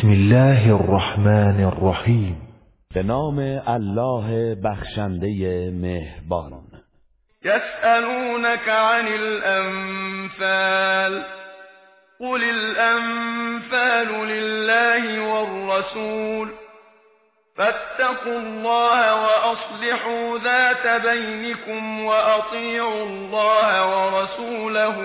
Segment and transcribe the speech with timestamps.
[0.00, 2.36] بسم الله الرحمن الرحیم
[2.94, 6.62] به نام الله بخشنده مهربان.
[7.44, 11.24] یسألونك عن الأنفال
[12.20, 16.50] قل الأنفال لله والرسول.
[17.56, 24.96] فاتقوا الله وأصلحوا ذات بينكم وأطيعوا الله ورسوله.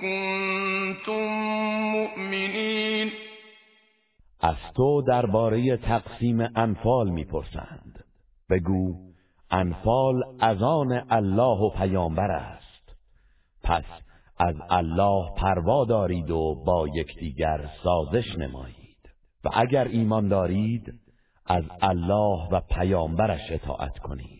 [0.00, 1.28] كنتم
[1.92, 3.10] مؤمنین
[4.40, 8.04] از تو درباره تقسیم انفال می‌پرسند.
[8.50, 8.94] بگو
[9.50, 12.96] انفال از آن الله و پیامبر است.
[13.62, 13.84] پس
[14.38, 19.10] از الله پروا دارید و با یکدیگر سازش نمایید.
[19.44, 20.94] و اگر ایمان دارید
[21.46, 24.39] از الله و پیامبرش اطاعت کنید.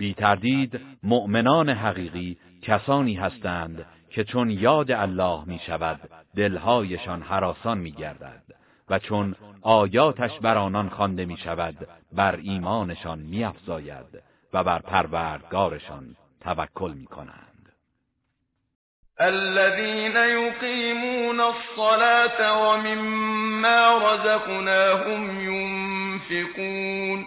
[0.00, 6.00] بی تردید مؤمنان حقیقی کسانی هستند که چون یاد الله می شود
[6.36, 8.42] دلهایشان حراسان می گردد
[8.90, 16.16] و چون آیاتش بر آنان خوانده می شود بر ایمانشان می افزاید و بر پروردگارشان
[16.40, 17.72] توکل می کنند
[19.18, 27.26] الذين يقيمون الصلاة ومما رزقناهم ينفقون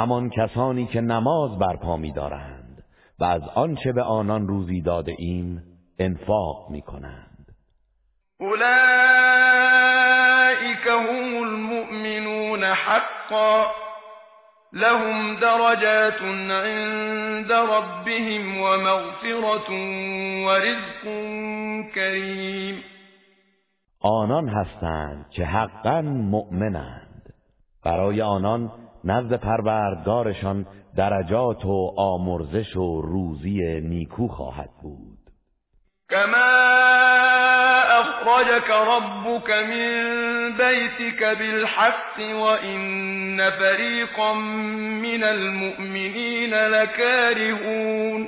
[0.00, 2.84] همان کسانی که نماز برپا می‌دارند
[3.18, 5.62] و از آنچه به آنان روزی داده ایم
[5.98, 7.46] انفاق می‌کنند.
[8.40, 8.60] اولئک
[10.86, 13.66] هم المؤمنون حقا
[14.72, 19.70] لهم درجات عند ربهم ومغفرة
[20.46, 21.04] ورزق
[21.94, 22.82] کریم.
[24.00, 27.34] آنان هستند که حقا مؤمنند.
[27.84, 30.66] برای آنان نزد پروردگارشان
[30.96, 35.18] درجات و آمرزش و روزی نیکو خواهد بود.
[36.08, 36.50] كما
[38.00, 39.92] أخرجك ربك من
[40.56, 44.34] بيتك بالحق وإن فريقا
[45.02, 48.26] من المؤمنين لكارهون.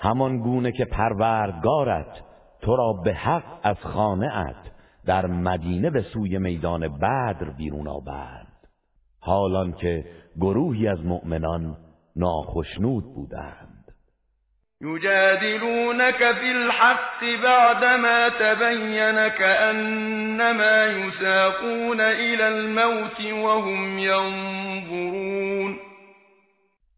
[0.00, 2.22] همان گونه که پروردگارت
[2.62, 4.54] تو را به حق از خانه
[5.06, 8.45] در مدینه به سوی میدان بدر بیرون آورد.
[9.26, 10.04] حالان که
[10.40, 11.76] گروهی از مؤمنان
[12.16, 13.92] ناخشنود بودند.
[14.80, 25.76] يجادلونك في الحق بعدما تبين كأنما يساقون إلى الموت وهم ينظرون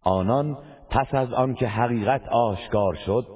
[0.04, 0.56] آنان
[0.90, 3.26] پس از آنکه حقیقت آشکار شد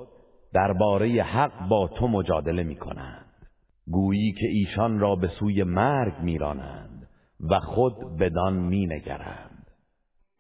[0.55, 3.27] درباره حق با تو مجادله می کنند
[3.87, 6.92] گویی که ایشان را به سوی مرگ میرانند.
[7.51, 9.67] و خود بدان می نگرند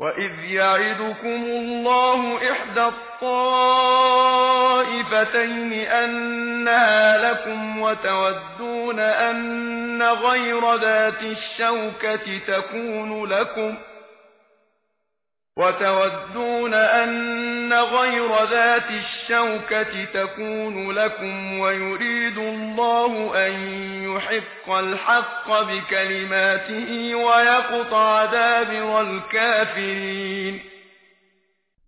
[0.00, 3.72] وَإِذْ يَعِدُكُمُ اللَّهُ إِحْدَى الطَّائِفَتَيْنِ
[5.72, 13.78] أَنَّهَا لَكُمْ وَتَوَدُّونَ أَنَّ غَيْرَ ذَاتِ الشَّوْكَةِ تَكُونُ لَكُمْ ۖ
[15.56, 23.52] وتودون أن غير ذات الشوكة تكون لكم ويريد الله أن
[24.04, 30.60] يحق الحق بكلماته ويقطع دابر الكافرين.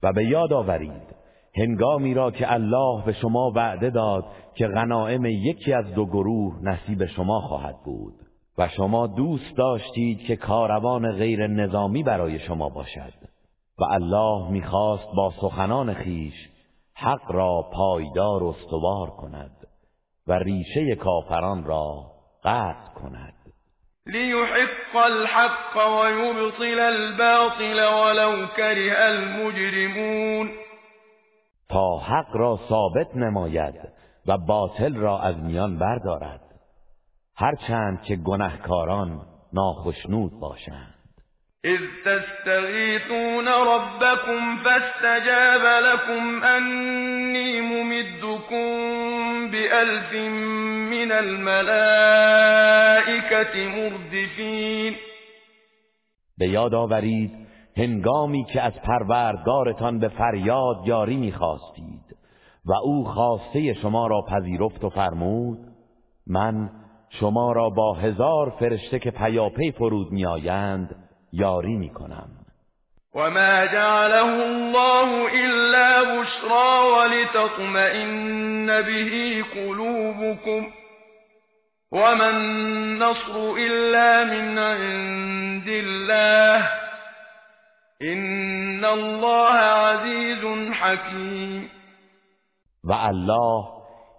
[0.03, 1.15] و به یاد آورید
[1.57, 7.07] هنگامی را که الله به شما وعده داد که غنائم یکی از دو گروه نصیب
[7.07, 8.15] شما خواهد بود
[8.59, 13.34] و شما دوست داشتید که کاروان غیر نظامی برای شما باشد.
[13.79, 16.35] و الله می‌خواست با سخنان خیش
[16.95, 19.67] حق را پایدار و استوار کند
[20.27, 22.15] و ریشه کافران را
[22.45, 23.35] قطع کند.
[24.07, 30.51] لیحق الحق و یبطل الباطل ولو کره المجرمون.
[31.69, 33.75] تا حق را ثابت نماید
[34.27, 36.41] و باطل را از میان بردارد.
[37.37, 39.21] هرچند که گنهکاران
[39.53, 40.94] ناخشنود باشند.
[41.65, 48.71] إذ تستغيثون ربكم فاستجاب لكم أني ممدكم
[49.51, 50.13] بألف
[50.91, 51.55] من الملائكة
[53.69, 54.95] مردفين.
[56.39, 57.31] به یاد آورید
[57.77, 62.17] هنگامی که از پروردگارتان به فریاد یاری می‌خواستید
[62.65, 65.59] و او خواسته شما را پذیرفت و فرمود
[66.27, 66.71] من
[67.11, 70.97] شما را با هزار فرشته که پیاپی فرود میآیند
[71.35, 72.29] یاری می‌کنم.
[73.15, 75.09] وما جعله الله
[75.45, 80.67] إلا بشرى ولتطمئن به قلوبكم
[81.93, 86.69] وما النصر إلا من عند الله
[88.03, 91.71] إن الله عزيز حكيم.
[92.85, 93.65] و الله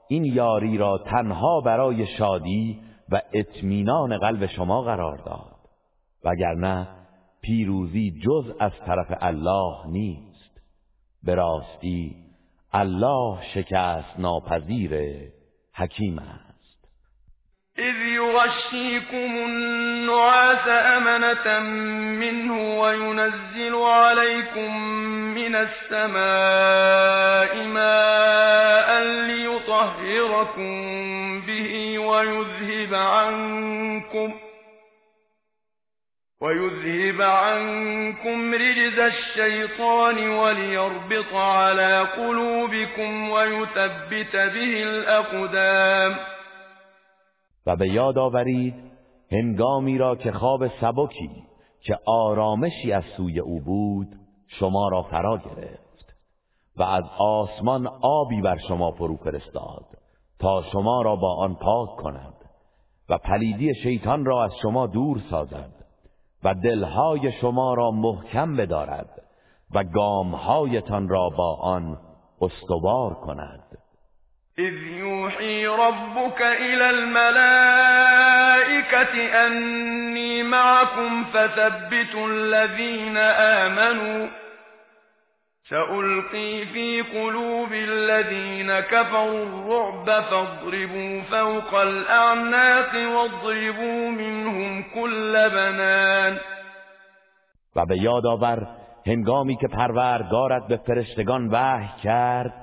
[0.10, 2.80] این یاری را تنها برای شادی
[3.12, 5.56] و اطمینان قلب شما قرار داد
[6.26, 6.88] وگرنه
[7.46, 10.62] پیروزی جز از طرف الله نیست.
[11.24, 12.16] به راستی
[12.74, 14.92] الله شکست ناپذیر
[15.76, 16.46] حکیم است.
[17.78, 21.60] اذ یغشیکم النعاس امنة
[22.20, 24.78] منه وینزل علیکم
[25.36, 26.08] من السماء
[27.68, 30.72] ماء لیطهرکم
[31.42, 31.64] به
[32.00, 34.34] ویذهب عنکم.
[36.46, 46.16] ويذهب عنكم رجز الشيطان وليربط على قلوبكم ويثبت به الأقدام.
[47.68, 48.74] و به یاد آورید
[49.32, 51.30] هنگامی را که خواب سبکی
[51.82, 54.08] که آرامشی از سوی او بود
[54.48, 56.16] شما را فرا گرفت
[56.78, 59.86] و از آسمان آبی بر شما فرو فرستاد
[60.40, 62.34] تا شما را با آن پاک کند
[63.10, 65.85] و پلیدی شیطان را از شما دور سازد.
[66.46, 69.10] و دلهای شما را محکم بدارد
[69.74, 71.98] و گامهایتان را با آن
[72.42, 73.64] استوار کند.
[74.58, 78.26] اذ یوحی ربک الى الملائکة
[79.38, 84.28] انی معكم فثبتوا الذین آمنوا
[85.70, 96.38] سألقي في قلوب الذين كفروا الرعب فاضربوا فوق الأعناق واضربوا منهم كل بنان.
[97.76, 98.68] و به یاد آور
[99.08, 102.54] هنگامی که پروردگارت به فرشتگان وحی کرد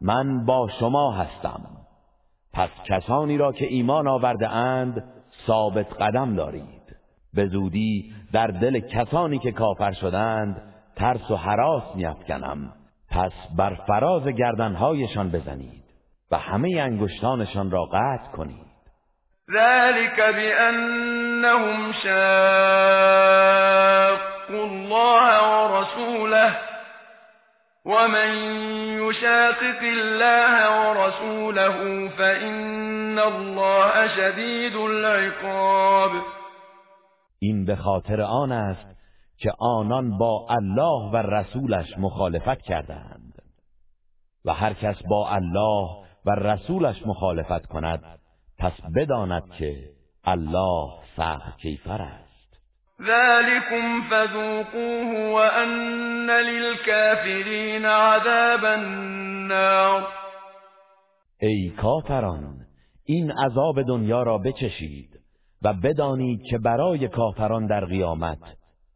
[0.00, 1.60] من با شما هستم.
[2.52, 5.04] پس کسانی را که ایمان آورده اند
[5.46, 6.96] ثابت قدم دارید.
[7.34, 12.72] به زودی در دل کسانی که کافر شدند ترس و حراس میافکنم.
[13.10, 15.84] پس بر فراز گردنهایشان بزنید
[16.30, 18.66] و همه انگشتانشان را قطع کنید.
[19.52, 22.24] ذلك بأنهم شاقوا
[24.64, 26.56] الله ورسوله
[27.86, 28.28] ومن
[29.00, 36.10] يشاقق الله ورسوله فإن الله شدید العقاب.
[37.38, 38.93] این به خاطر آن است
[39.44, 43.42] که آنان با الله و رسولش مخالفت کردند.
[44.44, 45.88] و هر کس با الله
[46.26, 48.18] و رسولش مخالفت کند
[48.58, 49.76] پس بداند که
[50.24, 52.58] الله سخت کیفر است.
[53.00, 60.06] ذلكم فذوقوه وان للكافرین عذاب النار.
[61.40, 62.56] ای کافران
[63.04, 65.20] این عذاب دنیا را بچشید
[65.62, 68.38] و بدانید که برای کافران در قیامت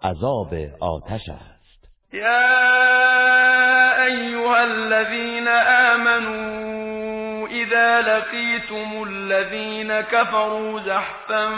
[0.02, 1.88] عذاب آتش است.
[2.12, 5.48] یا ایها الذين
[5.94, 11.48] آمنوا اذا لقيتم الذين كفروا زحفا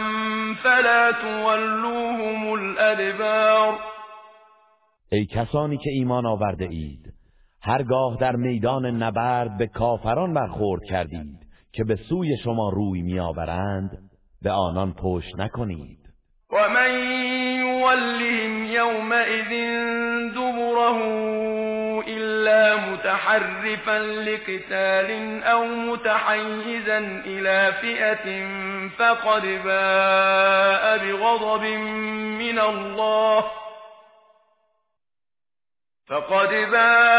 [0.62, 3.79] فلا تولوهم الادبار.
[5.12, 7.15] ای کسانی که ایمان آورده اید
[7.62, 11.38] هرگاه در میدان نبرد به کافران برخورد کردید
[11.72, 13.91] که به سوی شما روی میآورند
[14.43, 15.98] به آنان پشت نکنید.
[16.53, 17.09] ومن
[17.94, 19.51] يولهم يومئذ
[20.35, 21.01] دبره
[22.09, 28.47] إلا متحرفا لقتال أو متحيزا إلى فئة
[28.99, 31.63] فقد باء بغضب
[32.39, 33.51] من الله
[36.09, 37.11] فقد باء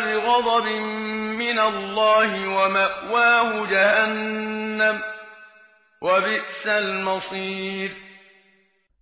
[0.00, 0.66] بغضب
[1.38, 5.00] من الله ومأواه جهنم
[6.02, 8.09] و بئس المصیر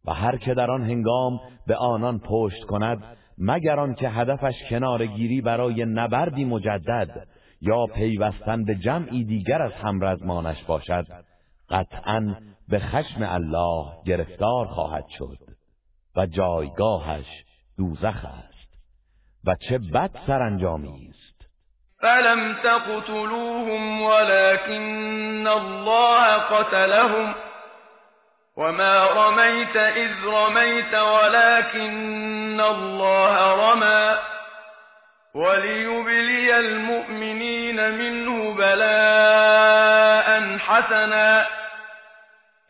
[0.08, 5.84] و هر که در آن هنگام به آنان پشت کند مگر آنکه هدفش کنارگیری برای
[5.84, 7.26] نبردی مجدد
[7.60, 11.06] یا پیوستن به جمعی دیگر از همرزمانش باشد
[11.70, 12.36] قطعا
[12.68, 15.38] به خشم الله گرفتار خواهد شد
[16.16, 17.44] و جایگاهش
[17.78, 18.68] دوزخ است.
[19.44, 21.48] و چه بد سرانجامی است.
[22.00, 27.34] فلم تقتلوهم ولكن الله قتلهم
[28.58, 34.18] وما رميت إذ رميت ولكن الله رمى
[35.34, 41.46] وليبلي المؤمنين منه بلاء حسنا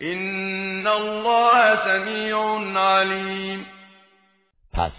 [0.02, 2.38] إن الله سمیع
[2.76, 3.66] علیم
[4.72, 4.92] پس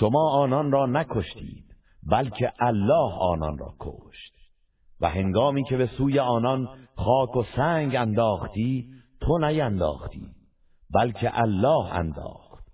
[0.00, 1.64] شما آنان را نکشتید
[2.10, 4.38] بلکه الله آنان را کشت.
[5.00, 8.97] و هنگامی که به سوی آنان خاک و سنگ انداختی
[9.28, 10.30] تو نینداختی
[10.94, 12.64] بلکه الله انداخت.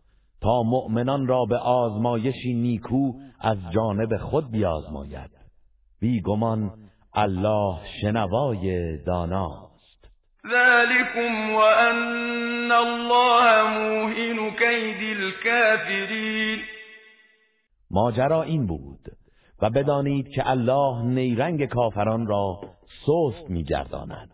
[0.42, 5.30] تا مؤمنان را به آزمایشی نیکو از جانب خود بیازماید.
[6.00, 6.70] بیگمان
[7.14, 10.08] الله شنوای داناست.
[10.50, 16.58] ذلكم وأن الله موهن كید الكافرین
[17.90, 19.00] ماجرا این بود
[19.62, 22.61] و بدانید که الله نیرنگ کافران را
[23.06, 24.33] سست میگرداند.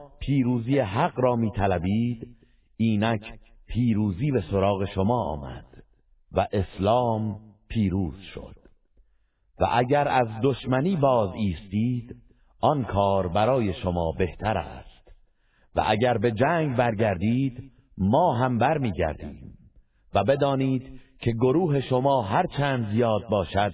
[0.21, 2.27] پیروزی حق را میطلبید
[2.77, 3.33] اینک
[3.67, 5.65] پیروزی به سراغ شما آمد
[6.31, 8.55] و اسلام پیروز شد.
[9.59, 12.15] و اگر از دشمنی باز ایستید
[12.61, 15.11] آن کار برای شما بهتر است.
[15.75, 19.57] و اگر به جنگ برگردید ما هم برمیگردیم.
[20.13, 23.73] و بدانید که گروه شما هر چند زیاد باشد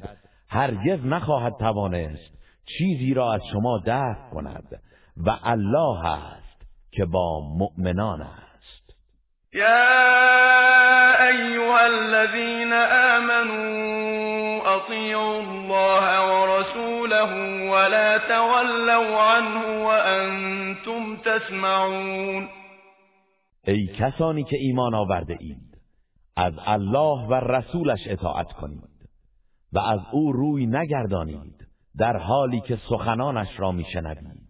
[0.49, 4.81] هرگز نخواهد توانست چیزی را از شما دفع کند.
[5.25, 8.93] و الله است که با مؤمنان است.
[9.53, 12.73] يا أيها الذين
[13.13, 13.97] آمنوا
[14.77, 17.31] أطيعوا الله ورسوله
[17.71, 22.49] ولا تولوا عنه وأنتم تسمعون.
[23.67, 25.77] ای کسانی که ایمان آورده اید
[26.35, 29.09] از الله و رسولش اطاعت کنید
[29.73, 34.46] و از او روی نگردانید در حالی که سخنانش را میشنوید.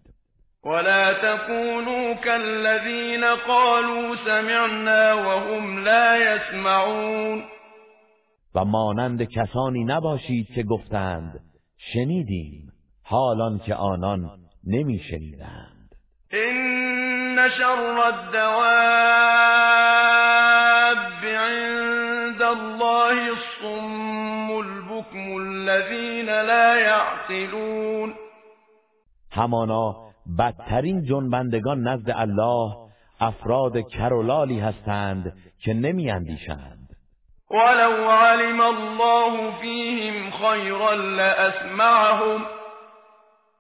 [0.68, 7.44] ولا تكونوا كالذين قالوا سمعنا وهم لا يسمعون.
[8.56, 11.40] و مانند کسانی نباشید که گفتند
[11.78, 12.72] شنیدیم.
[13.04, 14.30] حالان که آنان
[14.68, 15.96] نمیشنیدند.
[16.34, 18.58] إن شر الدواب
[21.26, 28.14] عند الله الصم البكم الذين لا يعقلون.
[29.32, 30.07] همانا
[30.40, 32.76] بدترین جنبندگان نزد الله
[33.20, 36.90] افراد کرولالی هستند که نمیاندیشند.
[37.52, 42.42] ولو علم الله فيهم خيرا لأسمعهم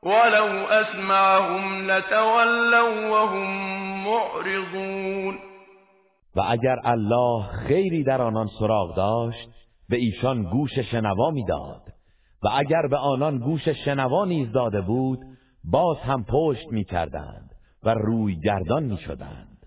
[0.03, 3.47] ولو أسمعهم لتولوا وهم
[4.03, 5.39] معرضون.
[6.35, 9.49] و اگر الله خیری در آنان سراغ داشت
[9.89, 11.81] به ایشان گوش شنوا می‌داد.
[12.43, 15.19] و اگر به آنان گوش شنوا نیز داده بود
[15.71, 17.49] باز هم پشت می‌کردند
[17.83, 19.57] و روی گردان می‌شدند.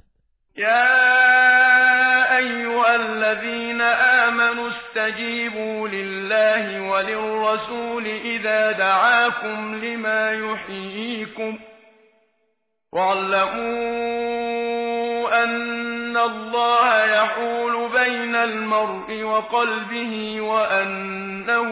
[0.56, 11.58] يا أيها الذين آمنوا استجيبوا لله وللرسول إذا دعاكم لما يحييكم
[12.92, 14.10] واعلموا
[15.44, 21.70] أن الله يحول بين المرء وقلبه وأنه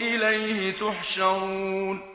[0.00, 2.07] إليه تحشرون.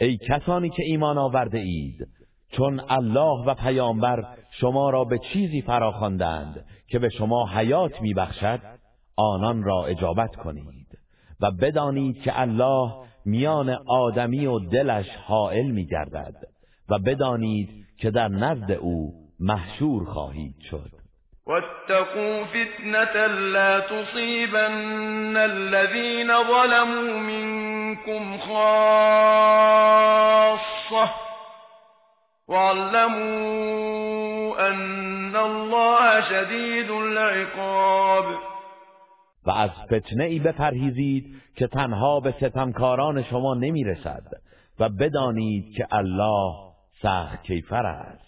[0.00, 2.08] ای کسانی که ایمان آورده اید
[2.50, 8.60] چون الله و پیامبر شما را به چیزی فراخواندند که به شما حیات میبخشد
[9.16, 10.98] آنان را اجابت کنید
[11.40, 12.92] و بدانید که الله
[13.24, 16.34] میان آدمی و دلش حائل میگردد
[16.88, 20.97] و بدانید که در نزد او محشور خواهید شد.
[21.48, 28.68] واتقوا فتنة لا تصيبن الذين ظلموا منكم خاصة
[32.48, 33.88] واعلموا
[34.68, 38.24] أن الله شديد العقاب.
[39.46, 44.22] و از فتنه ای بپرهیزید که تنها به ستمکاران شما نمی‌رسد
[44.80, 46.54] و بدانید که الله
[47.02, 48.27] سخت کیفر است.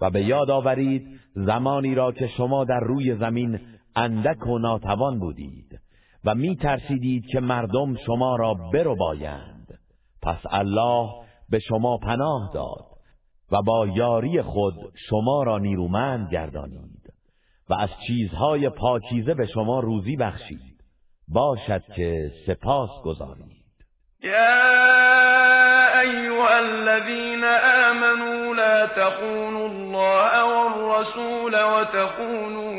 [0.00, 3.60] و به یاد آورید زمانی را که شما در روی زمین
[3.96, 5.80] اندک و ناتوان بودید
[6.24, 9.78] و می ترسیدید که مردم شما را برو بایند
[10.22, 11.08] پس الله
[11.50, 12.94] به شما پناه داد
[13.52, 14.74] و با یاری خود
[15.08, 17.12] شما را نیرومند گردانید
[17.70, 20.74] و از چیزهای پاکیزه به شما روزی بخشید.
[21.28, 23.64] باشد که سپاس گذارید.
[26.04, 27.44] یا ایها الذین
[27.90, 32.70] آمنوا لا تخونوا الله والرسول وتخونوا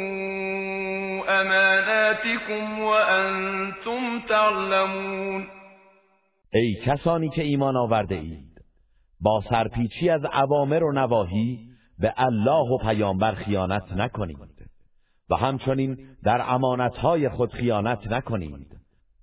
[1.28, 5.48] اماناتكم وانتم تعلمون.
[6.54, 8.62] ای کسانی که ایمان آورده اید
[9.22, 11.60] با سرپیچی از اوامر و نواهی
[12.00, 14.38] به الله و پیامبر خیانت نکنید
[15.30, 18.68] و همچنین در امانتهای خود خیانت نکنید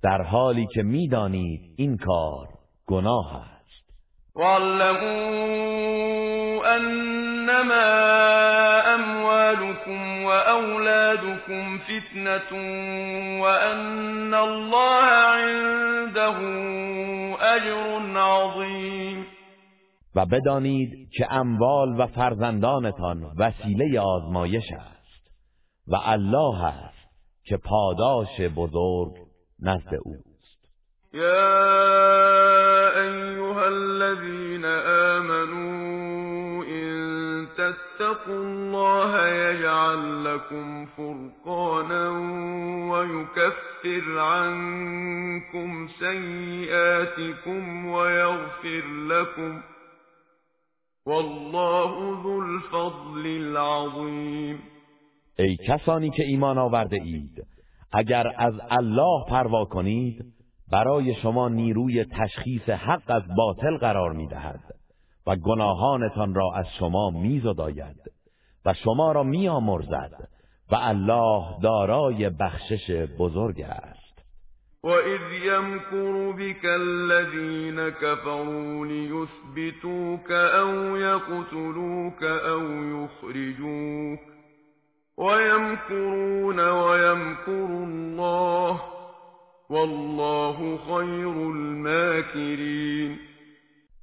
[0.02, 2.48] در حالی که می‌دانید این کار
[2.86, 3.51] گناه است.
[4.34, 6.22] واعلموا
[6.76, 7.84] انما
[8.94, 12.52] اموالكم واولادكم فتنه
[13.42, 16.38] وان الله عنده
[17.40, 19.26] اجر عظیم
[20.16, 25.30] و بدانید که اموال و فرزندانتان وسیله آزمایش است
[25.88, 27.08] و الله است
[27.44, 29.12] که پاداش بزرگ
[29.60, 30.32] نزد اوست.
[31.14, 32.51] یا
[38.12, 42.08] تتقوا الله یجعل لكم فرقانا
[42.90, 49.62] ويكفر عنكم سیئاتكم ويغفر لكم
[51.06, 54.58] والله ذو الفضل العظیم
[55.38, 57.46] ای کسانی که ایمان آورده اید
[57.92, 60.24] اگر از الله پروا کنید
[60.72, 64.81] برای شما نیروی تشخیص حق از باطل قرار می‌دهد.
[65.26, 67.96] و گناهانتان را از شما میزداید
[68.64, 70.28] و شما را میآمرزد
[70.72, 74.02] و الله دارای بخشش بزرگ است.
[74.84, 82.62] وَإِذْ يَمْكُرُ بِكَ الَّذِينَ كَفَرُوا لِيُثْبِتُوكَ أَوْ يَقْتُلُوكَ أَوْ
[82.94, 84.20] يُخْرِجُوكَ
[85.16, 88.80] وَيَمْكُرُونَ وَيَمْكُرُ اللَّهُ
[89.70, 93.18] وَاللَّهُ خَيْرُ الْمَاكِرِينَ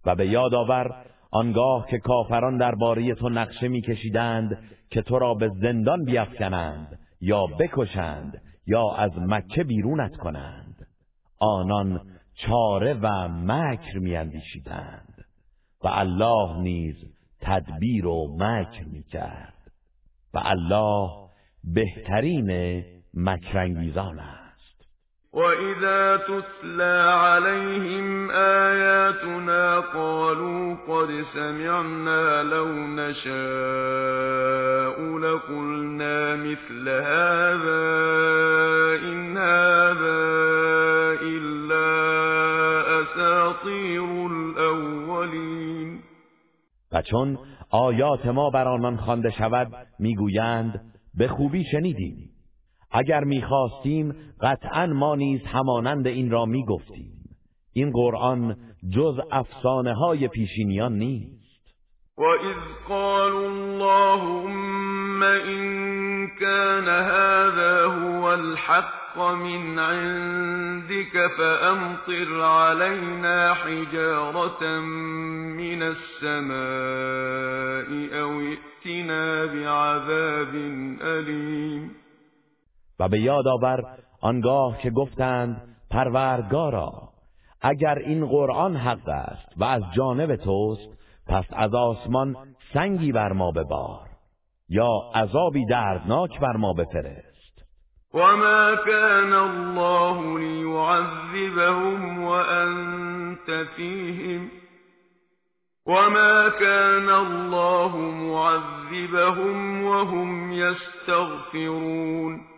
[0.05, 4.57] و به یاد آور آنگاه که کافران درباره تو نقشه میکشیدند
[4.89, 10.87] که تو را به زندان بیافکنند یا بکشند یا از مکه بیرونت کنند.
[11.39, 12.01] آنان
[12.33, 15.25] چاره و مکر میاندیشیدند
[15.83, 16.95] و الله نیز
[17.41, 19.71] تدبیر و مکر می‌کرد
[20.33, 21.09] و الله
[21.63, 24.38] بهترین مکرانگیزان است.
[25.33, 33.37] وَإِذَا تُتْلَى عَلَيْهِمْ آيَاتُنَا قَالُوا قَدْ سَمِعْنَا لَوْ نَشَاءُ
[35.17, 36.87] لَقُلْنَا مِثْلَ
[39.09, 40.21] إِنْ هَذَا
[41.21, 41.89] إِلَّا
[43.01, 45.99] أَسَاطِيرُ الْأَوَّلِينَ
[46.91, 47.37] و چون
[47.71, 49.67] آیات ما بر آنان خوانده شود
[49.99, 50.81] می‌گویند
[51.17, 52.28] به خوبی شنیدیم.
[52.91, 57.11] اگر می‌خواستیم قطعا ما نیز همانند این را می‌گفتیم.
[57.73, 58.55] این قرآن
[58.95, 61.39] جز افسانه های پیشینیان نیست.
[62.17, 62.57] وَإِذْ
[62.89, 74.79] قَالُوا اللَّهُمَّ إِن كَانَ هَذَا هُوَ الْحَقَّ مِنْ عِندِكَ فَأَمْطِرْ عَلَيْنَا حِجَارَةً
[75.61, 77.89] مِنَ السَّمَاءِ
[78.21, 80.53] أَوْ ائْتِنَا بِعَذَابٍ
[81.01, 81.98] أَلِيمٍ
[82.99, 83.83] و به یاد آور
[84.21, 87.09] آنگاه که گفتند پروردگارا
[87.61, 90.89] اگر این قرآن حق است و از جانب توست
[91.27, 92.35] پس از آسمان
[92.73, 94.09] سنگی بر ما ببار
[94.69, 97.29] یا عذابی دردناک بر ما بفرست.
[98.13, 104.49] وما كان الله ليعذبهم وأنت فيهم
[105.85, 112.48] وما كان الله معذبهم وهم يستغفرون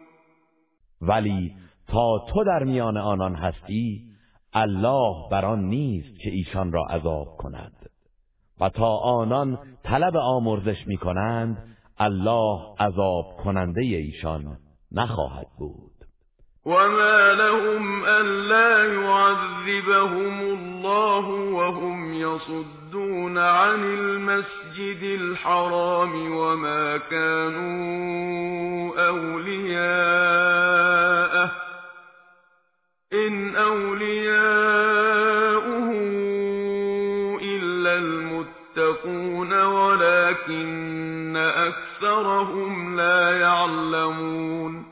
[1.01, 1.55] ولی
[1.87, 4.01] تا تو در میان آنان هستی
[4.53, 7.89] الله بر آن نیست که ایشان را عذاب کند.
[8.59, 14.57] و تا آنان طلب آمرزش می کنند الله عذاب کننده ایشان
[14.91, 15.91] نخواهد بود.
[16.65, 21.25] وما لهم ألا يعذبهم الله
[21.57, 21.90] وهم
[22.35, 28.11] يَصُدُّونَ عَنِ الْمَسْجِدِ الْحَرَامِ وَمَا كَانُوا
[29.07, 29.91] أَوْلِيَاءَهُ
[33.13, 34.41] إِنْ أَوْلِيَاؤُهُ
[37.41, 44.85] إِلَّا الْمُتَّقُونَ وَلَكِنَّ أَكْثَرَهُمْ لَا يَعْلَمُونَ.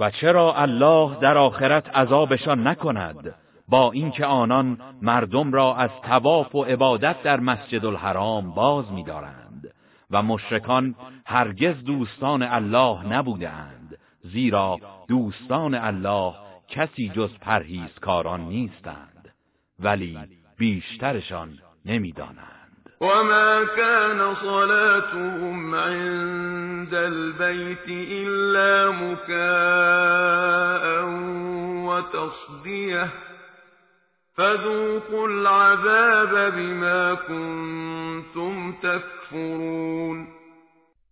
[0.00, 3.34] و چرا الله در آخرت عذابشان نکند؟
[3.70, 9.74] با اینکه آنان مردم را از تواف و عبادت در مسجد الحرام باز می‌دارند
[10.10, 10.94] و مشرکان
[11.26, 14.78] هرگز دوستان الله نبودند زیرا
[15.08, 16.34] دوستان الله
[16.68, 19.34] کسی جز پرهیزکاران نیستند
[19.80, 20.18] ولی
[20.58, 22.90] بیشترشان نمی‌دانند.
[23.00, 30.00] وما كان صلاتهم عند البيت إلا مكاء
[31.86, 33.08] وتصديه
[34.40, 40.26] فذوقوا العذاب بما كنتم تكفرون.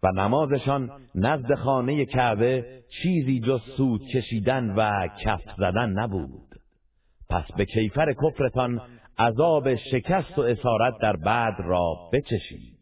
[0.03, 6.49] و نمازشان نزد خانه کعبه چیزی جز سود کشیدن و کف زدن نبود.
[7.31, 8.81] پس به کیفر کفرتان
[9.19, 12.78] عذاب شکست و اسارت در بعد را بچشید.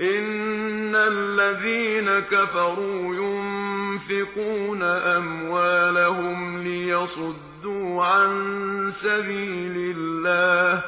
[0.00, 10.82] ان الذين كفروا ينفقون اموالهم ليصدوا عن سبيل الله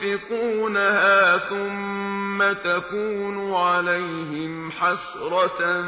[0.00, 5.82] فسينفقونها ثم تكون عليهم حسرة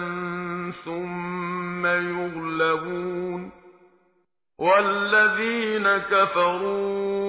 [0.84, 3.50] ثم يغلبون
[4.58, 7.22] والذين كفروا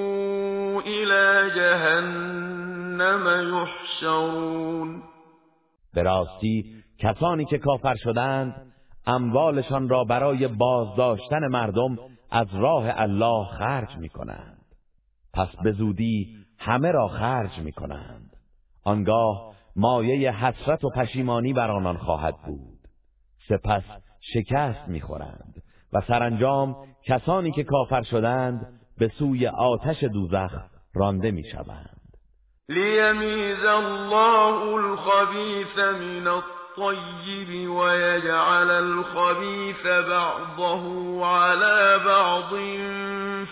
[0.81, 2.42] إلى جهنم
[3.03, 5.03] يحشرون
[5.93, 8.73] به راستی کسانی که کافر شدند
[9.05, 11.97] اموالشان را برای بازداشتن مردم
[12.31, 14.65] از راه الله خرج می کنند
[15.33, 18.29] پس به زودی همه را خرج می کنند
[18.83, 22.79] آنگاه مایه حسرت و پشیمانی بر آنان خواهد بود.
[23.49, 23.83] سپس
[24.33, 25.63] شکست می خورند
[25.93, 30.53] و سرانجام کسانی که کافر شدند به سوی آتش دوزخ
[30.93, 31.92] رانده می شوند
[32.73, 42.53] لیمیز الله الخبیث من الطیب ويجعل الخبیث بعضه على بعض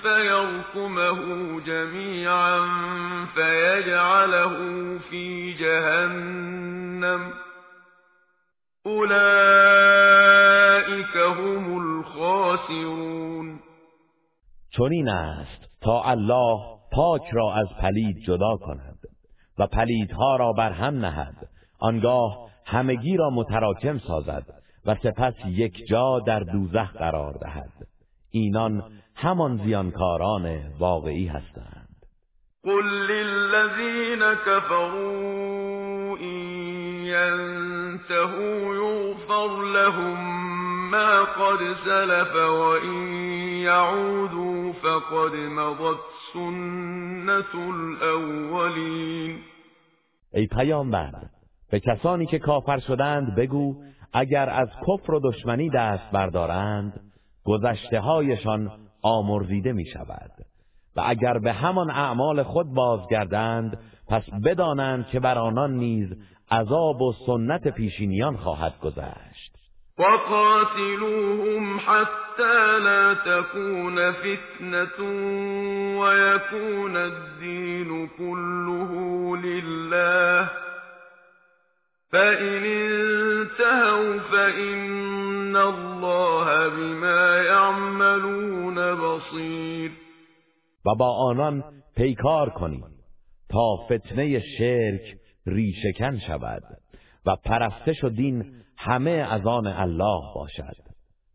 [0.02, 1.20] فيركمه
[1.66, 2.60] جميعا
[3.36, 4.56] فيجعله
[5.10, 7.34] في جهنم
[8.86, 10.18] اولئك
[11.18, 13.60] هم الخاسرون
[14.78, 16.60] چنین است تا الله
[16.92, 19.11] پاک را از پلید جدا کند.
[19.62, 21.36] و پلیدها را بر هم نهد.
[21.80, 24.46] آنگاه همگی را متراکم سازد
[24.86, 27.72] و سپس یک جا در دوزخ قرار دهد.
[28.32, 28.84] اینان
[29.16, 31.88] همان زیانکاران واقعی هستند.
[32.64, 43.14] قل للذین كفروا این ينتهوا یغفر لهم ما قد سلف وإن
[43.64, 46.00] يعودوا فقد مضت
[46.34, 49.40] سنت الاولین
[50.34, 51.12] ای پیامبر
[51.72, 53.76] به کسانی که کافر شدند بگو
[54.14, 57.12] اگر از کفر و دشمنی دست بردارند
[57.44, 60.32] گذشته هایشان آمرزیده می شود
[60.96, 63.78] و اگر به همان اعمال خود بازگردند
[64.08, 66.10] پس بدانند که بر آنان نیز
[66.52, 69.51] عذاب و سنت پیشینیان خواهد گذشت.
[70.02, 75.00] وقاتلوهم حتى لا تكون فتنة
[76.00, 78.92] ويكون الدين كله
[79.38, 80.50] لله.
[82.12, 89.92] فإن انتهوا فإن الله بما يعملون بصير.
[90.86, 91.64] و با آنان
[91.96, 92.84] پیکار کنید
[93.50, 96.64] تا فتنه شرک ریشکن شود
[97.26, 100.76] و پرستش و دین همه از آن الله باشد.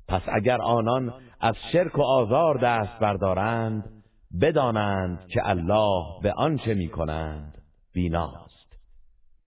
[0.08, 4.02] پس اگر آنان از شرک و آزار دست بردارند
[4.40, 7.62] بدانند که الله به آنچه می‌کنند
[7.94, 8.56] بیناست.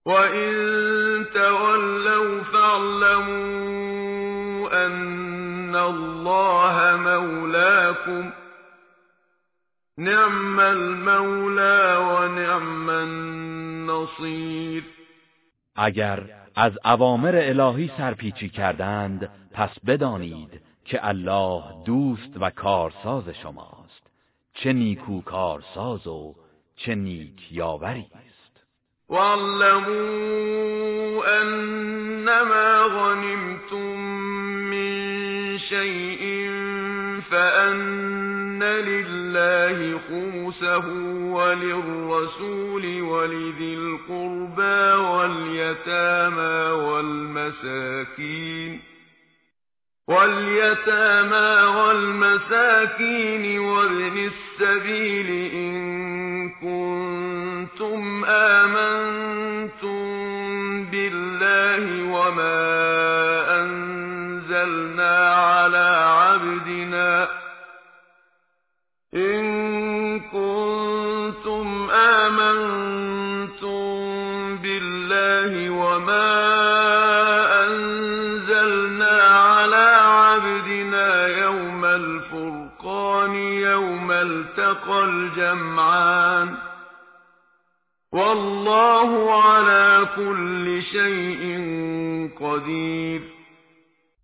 [0.06, 3.90] وَإِن تَوَلَّوْا فَاعْلَمُوا
[4.86, 8.32] أَنَّ اللَّهَ مَوْلَاكُمْ
[9.98, 14.84] نِعْمَ الْمَوْلَى وَنِعْمَ النَّصِيرُ.
[15.76, 24.06] اگر از اوامر الهی سرپیچی کردند پس بدانید که الله دوست و کارساز شماست.
[24.54, 26.34] چه نیکو کارساز و
[26.76, 28.06] چه نیک یاوری
[29.08, 30.40] واعلموا
[31.42, 33.96] أنما غنمتم
[34.70, 36.40] من شيء
[37.20, 40.86] فأن لله خمسه
[41.32, 48.80] وللرسول ولذي القربى واليتامى والمساكين
[50.08, 60.00] واليتامى والمساكين وابن السبيل إن كنتم آمنتم
[60.84, 62.79] بالله وما
[84.80, 86.56] التقى الجمعان
[88.12, 91.58] والله على كل شيء
[92.40, 93.22] قدير.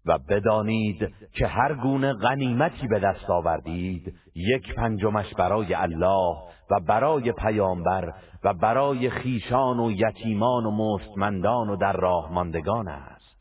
[0.07, 6.37] و بدانید که هر گونه غنیمتی به دست آوردید یک پنجمش برای الله
[6.71, 8.12] و برای پیامبر
[8.45, 13.37] و برای خیشان و یتیمان و مستمندان و در راه ماندگان است.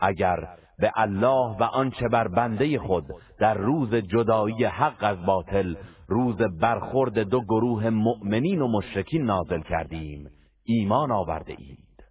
[0.00, 3.04] اگر به الله و آنچه بر بنده خود
[3.38, 5.74] در روز جدایی حق از باطل
[6.12, 10.30] روز برخورد دو گروه مؤمنین و مشرکین نازل کردیم.
[10.64, 12.04] ایمان آورده اید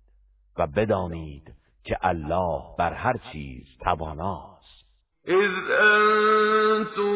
[0.57, 1.43] و بدانید
[1.83, 4.85] که الله بر هر چیز تواناست.
[5.27, 7.13] اذ انتم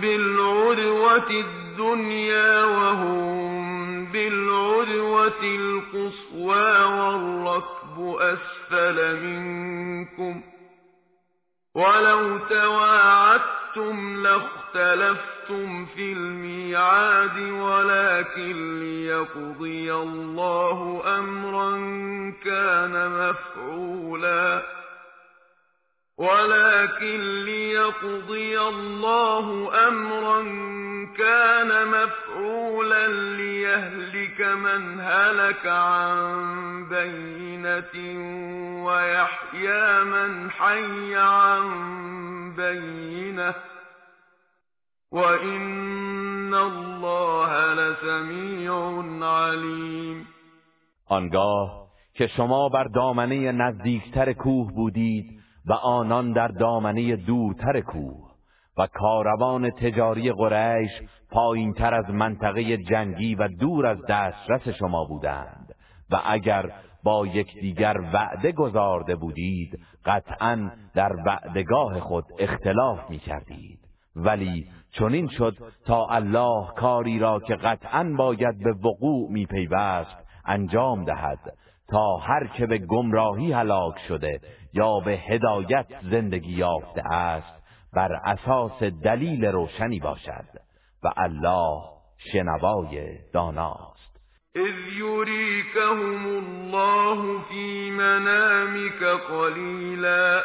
[0.00, 10.42] بالعدوة الدنيا وهم بالعدوة القصوى والركب أسفل منكم.
[11.74, 15.37] ولو تواعدتم لاختلفتم
[15.96, 21.70] في الميعاد ولكن ليقضي الله أمرا
[22.44, 24.62] كان مفعولا
[26.18, 30.42] ولكن ليقضي الله أمرا
[31.18, 37.94] كان مفعولا ليهلك من هلك عن بينة
[38.84, 41.68] ويحيى من حي عن
[42.56, 43.54] بينه
[45.12, 48.72] وإن الله لسميع
[49.22, 50.26] عليم
[51.06, 58.30] آنگاه که شما بر دامنه نزدیکتر کوه بودید و آنان در دامنه دورتر کوه
[58.78, 60.90] و کاروان تجاری قریش
[61.30, 65.74] پایین تر از منطقه جنگی و دور از دسترس شما بودند
[66.10, 73.78] و اگر با یکدیگر وعده گذارده بودید قطعا در وعدگاه خود اختلاف می کردید
[74.16, 81.04] ولی چنین شد تا الله کاری را که قطعا باید به وقوع می پیوست انجام
[81.04, 81.38] دهد
[81.88, 84.40] تا هر که به گمراهی هلاک شده
[84.72, 87.58] یا به هدایت زندگی یافته است
[87.92, 90.44] بر اساس دلیل روشنی باشد
[91.02, 91.82] و الله
[92.32, 94.20] شنوای داناست.
[94.54, 100.40] اذ یریکهم الله فی منامک قلیلا.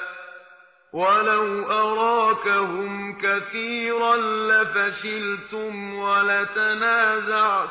[0.94, 7.62] ولو أراكهم كثيرا لفشلتم ولتنازعتم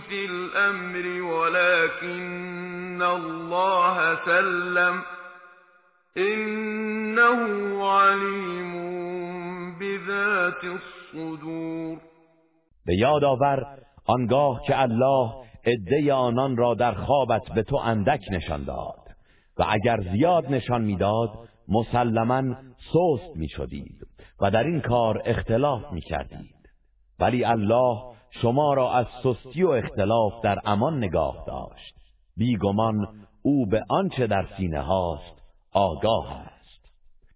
[0.00, 5.02] في الأمر ولكن الله سلم
[6.16, 7.40] إنه
[7.90, 8.70] علیم
[9.78, 11.98] بذات الصدور
[12.86, 13.64] به یاد آور
[14.06, 15.30] آنگاه که الله
[15.66, 19.00] عده آنان را در خوابت به تو اندک نشان داد
[19.58, 22.54] و اگر زیاد نشان می‌داد مسلما
[22.92, 24.06] سست می شدید
[24.40, 26.54] و در این کار اختلاف می کردید
[27.18, 31.94] ولی الله شما را از سستی و اختلاف در امان نگاه داشت.
[32.36, 35.34] بیگمان او به آنچه در سینه هاست
[35.72, 36.59] آگاه است.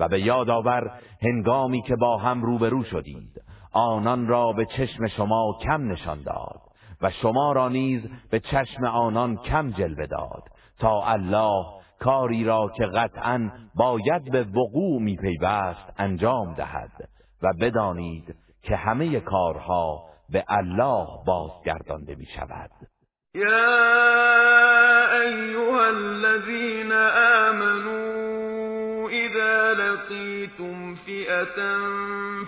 [0.00, 0.90] و به یاد آور
[1.22, 6.60] هنگامی که با هم روبرو شدید آنان را به چشم شما کم نشان داد
[7.02, 10.42] و شما را نیز به چشم آنان کم جلوه داد
[10.78, 11.64] تا الله
[12.00, 17.08] کاری را که قطعا باید به وقوع می پیوست انجام دهد
[17.42, 22.70] و بدانید که همه کارها به الله بازگردانده می شود
[23.34, 26.92] یا ایها الذین
[29.78, 31.58] لقيتم فئة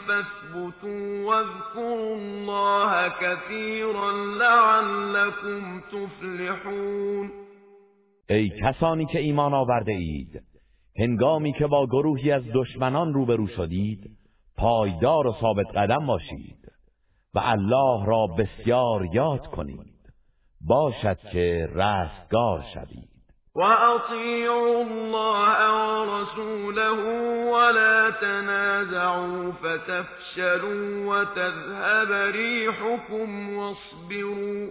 [0.07, 7.31] فاثبتوا واذكروا الله كثيرا لعلكم تفلحون.
[8.31, 10.43] ای کسانی که ایمان آورده اید
[10.99, 14.11] هنگامی که با گروهی از دشمنان روبرو شدید
[14.57, 16.73] پایدار و ثابت قدم باشید
[17.35, 20.01] و الله را بسیار یاد کنید.
[20.61, 23.10] باشد که رستگار شوید.
[23.55, 25.59] وأطيعوا الله
[26.01, 27.01] ورسوله
[27.51, 34.71] ولا تنازعوا فتفشلوا وتذهب ريحكم واصبروا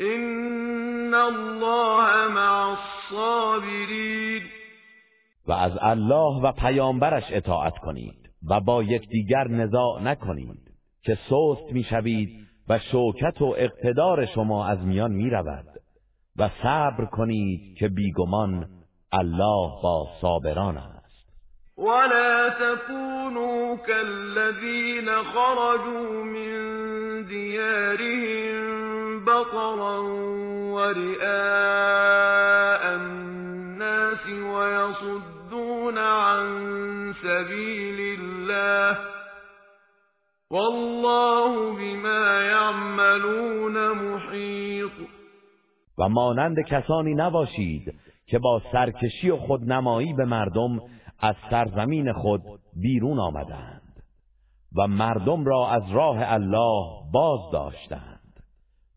[0.00, 4.42] إن الله مع الصابرين.
[5.48, 12.28] و از الله و پیامبرش اطاعت کنید و با یکدیگر نزاع نکنید که سست می‌شوید
[12.68, 15.75] و شوکت و اقتدار شما از میان می‌رود.
[16.38, 18.68] و صبر کنید که بیگمان
[19.12, 20.96] الله با صابران است.
[21.78, 26.52] ولا تكونوا كالذين خرجوا من
[27.24, 30.02] ديارهم بطرا
[30.74, 31.26] ورئاء
[32.96, 36.44] الناس ويصدون عن
[37.22, 38.98] سبيل الله
[40.50, 45.15] والله بما يعملون محيط.
[45.98, 47.94] و مانند کسانی نباشید
[48.26, 50.80] که با سرکشی و خودنمایی به مردم
[51.20, 52.42] از سرزمین خود
[52.76, 54.02] بیرون آمدند
[54.76, 58.42] و مردم را از راه الله باز داشتند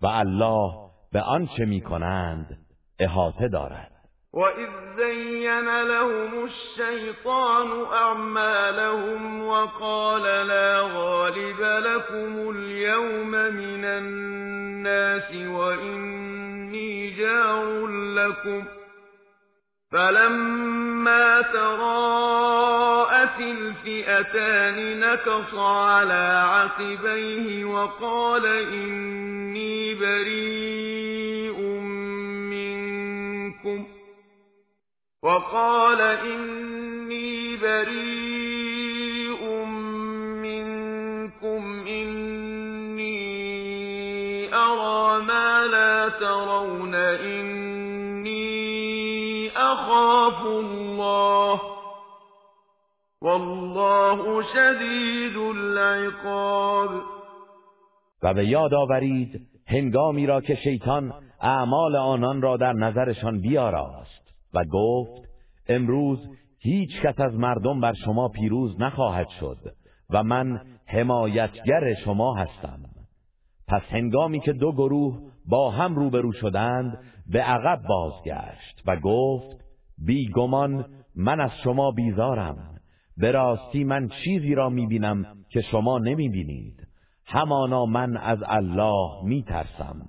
[0.01, 0.71] و الله
[1.11, 2.65] به آنچه می کنند
[2.99, 3.91] احاطه دارد.
[4.33, 15.31] وَإِذْ زَيَّنَ لَهُمُ الشَّيْطَانُ أَعْمَالَهُمْ وَقَالَ لَا غَالِبَ لَكُمُ الْيَوْمَ مِنَ النَّاسِ
[16.79, 18.63] وَإِنِّي جَارٌ لَكُمْ
[19.91, 31.59] فَلَمَّا تَرَاءَتِ الْفِئَتَانِ نَكَصَ عَلَى عَقِبَيْهِ وَقَالَ إِنِّي بَرِيءٌ
[32.53, 33.87] مِنكُمْ
[35.23, 38.38] وقال إني بريء
[46.19, 48.69] ترون إني
[49.49, 51.61] أخاف الله
[53.21, 56.89] والله شدید العقاب.
[58.23, 64.63] و به یاد آورید هنگامی را که شیطان اعمال آنان را در نظرشان بیاراست و
[64.71, 65.29] گفت
[65.67, 66.19] امروز
[66.59, 69.57] هیچ کس از مردم بر شما پیروز نخواهد شد
[70.09, 72.79] و من حمایتگر شما هستم.
[73.67, 79.57] پس هنگامی که دو گروه با هم روبرو شدند به عقب بازگشت و گفت
[79.97, 80.85] بیگمان
[81.15, 82.57] من از شما بیزارم
[83.17, 86.87] به راستی من چیزی را می‌بینم که شما نمی‌بینید.
[87.25, 90.01] همانا من از الله میترسم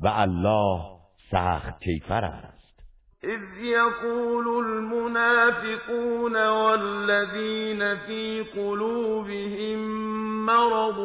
[0.00, 0.80] و الله
[1.30, 2.56] سخت کیفر است.
[3.24, 9.78] إذ يقول المنافقون والذين في قلوبهم
[10.46, 10.96] مرض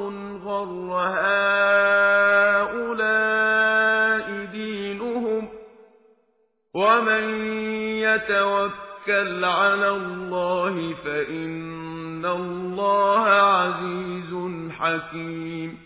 [0.46, 3.01] غر هؤلاء
[6.74, 7.24] ومن
[8.00, 14.34] يتوكل على الله فإن الله عزيز
[14.72, 15.78] حكيم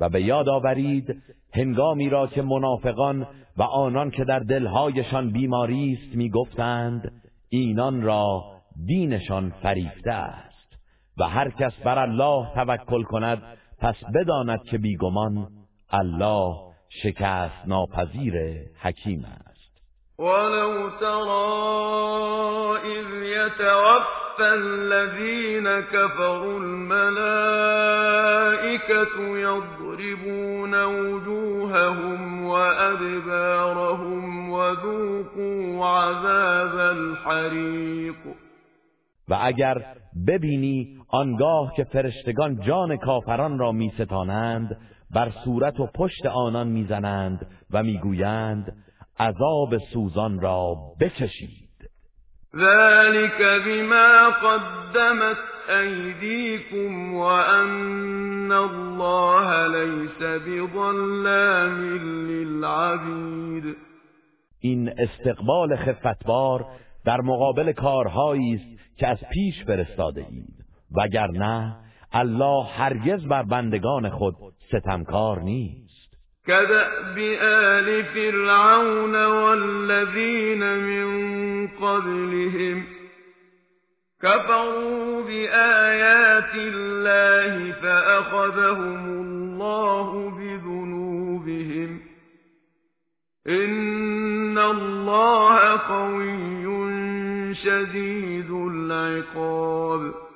[0.00, 1.22] و به یاد آورید
[1.54, 7.12] هنگامی را که منافقان و آنان که در دلهایشان بیماری است می‌گفتند
[7.48, 8.42] اینان را
[8.86, 10.78] دینشان فریفته است
[11.18, 13.42] و هر کس بر الله توکل کند
[13.78, 15.48] پس بداند که بیگمان
[15.90, 16.54] الله
[17.02, 18.34] شکست ناپذیر
[18.80, 19.47] حکیم است.
[20.18, 26.98] ولو ترى إذ يتوفى الذين كفروا الملائكة
[29.38, 38.16] يضربون وجوههم وأدبارهم وذوقوا عذاب الحريق
[39.28, 39.84] و اگر
[40.26, 44.76] ببینی آنگاه که فرشتگان جان کافران را میستانند
[45.10, 48.76] بر صورت و پشت آنان می‌زنند و می‌گویند
[49.18, 51.68] عذاب سوزان را بکشید.
[52.54, 55.36] ذلك بما قدمت
[55.70, 63.76] أيديكم وأن الله ليس بظلام للعبید
[64.60, 66.66] این استقبال خفتبار
[67.04, 70.64] در مقابل کارهایی است که از پیش فرستاده اید.
[70.96, 71.76] وگرنه
[72.12, 74.34] الله هرگز بر بندگان خود
[74.68, 75.87] ستمکار نیست.
[76.48, 81.08] كدأب آل فرعون والذين من
[81.68, 82.84] قبلهم
[84.22, 92.00] كفروا بآيات الله فأخذهم الله بذنوبهم
[93.48, 96.68] إن الله قوي
[97.54, 100.27] شدید العقاب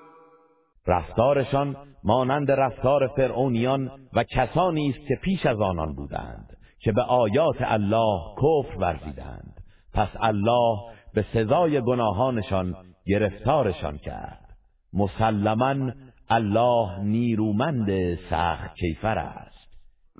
[0.86, 7.56] رفتارشان مانند رفتار فرعونیان و کسانی است که پیش از آنان بودند که به آیات
[7.60, 9.54] الله کفر ورزیدند.
[9.94, 10.76] پس الله
[11.14, 12.76] به سزای گناهانشان
[13.06, 14.48] گرفتارشان کرد.
[14.92, 15.92] مسلما
[16.28, 19.51] الله نیرومند سخت کیفر است.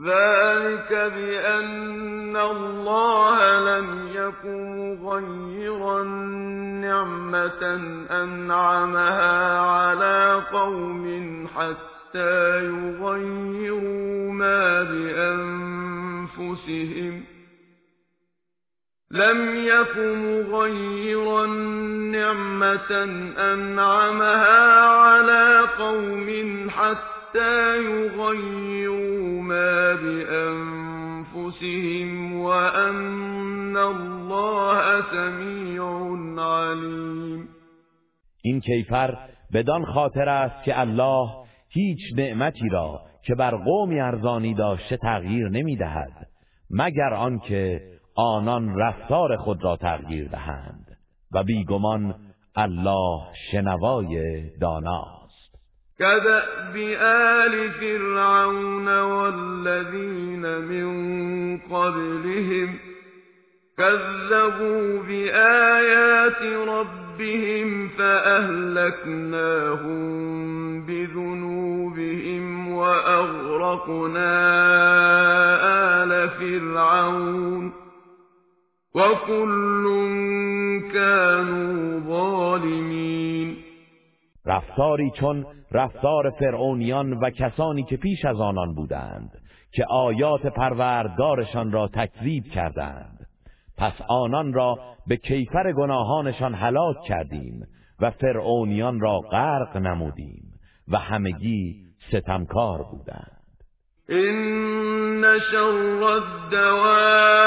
[0.00, 6.02] ذلك بأن الله لم يكن غيرا
[6.80, 7.62] نعمة
[8.10, 14.82] أنعمها على قوم حتى يغيروا ما
[16.42, 17.24] بأنفسهم
[19.10, 21.46] لم يكن مغيرا
[22.16, 23.04] نعمة
[23.38, 27.21] أنعمها على قوم حتى
[27.76, 31.52] يغيروا ما بأنفسهم
[32.34, 35.84] وأن الله سميع
[36.38, 37.48] عليم.
[38.42, 39.18] این کیفر
[39.54, 41.28] بدان خاطر است که الله
[41.68, 46.28] هیچ نعمتی را که بر قومی ارزانی داشته تغییر نمی دهد
[46.70, 47.80] مگر آنکه
[48.16, 50.86] آنان رفتار خود را تغییر دهند
[51.32, 52.14] و بیگمان
[52.56, 53.20] الله
[53.50, 55.21] شنوای داناست
[55.98, 60.92] كدأب آل فرعون والذین من
[61.58, 62.78] قبلهم
[63.78, 69.22] كذبوا بآيات ربهم فأهلكناهم
[70.86, 74.32] بذنوبهم وأغرقنا
[76.02, 77.72] آل فرعون
[78.94, 79.84] وكل
[80.92, 83.61] كانوا ظالمین
[84.46, 89.30] رفتاری چون رفتار فرعونیان و کسانی که پیش از آنان بودند
[89.72, 93.26] که آیات پروردگارشان را تکذیب کردند.
[93.78, 97.66] پس آنان را به کیفر گناهانشان هلاک کردیم
[98.00, 100.52] و فرعونیان را غرق نمودیم
[100.88, 101.76] و همگی
[102.10, 103.42] ستمکار بودند.
[104.10, 107.42] إن شر الدواب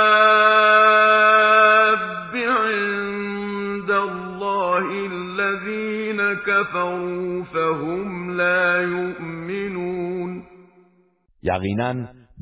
[2.36, 5.06] عند الله
[6.48, 10.44] كفروا فهم لا يؤمنون.
[11.44, 11.94] یقینا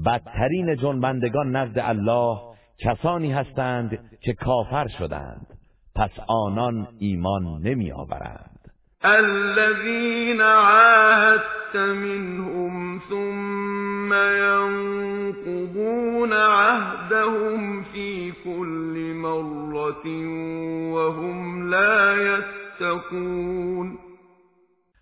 [0.06, 2.38] بدترین جنبندگان نزد الله
[2.80, 5.48] کسانی هستند که کافر شدند
[5.96, 8.60] پس آنان ایمان نمی آورند
[9.04, 14.14] الذين عاهدت منهم ثم
[14.44, 15.84] ينقضون
[16.34, 20.08] عهدهم في كل مرة
[20.94, 22.63] وهم لا يتقون.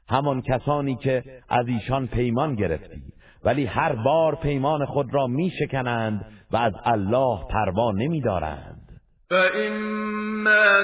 [0.10, 3.02] همان کسانی که از ایشان پیمان گرفتی
[3.44, 10.84] ولی هر بار پیمان خود را می شکنند و از الله پروا نمی دارند فإما